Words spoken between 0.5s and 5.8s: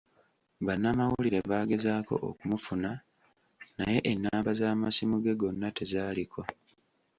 Bannamawulire baagezaako okumufuna, naye ennamba z'amasimu ge gonna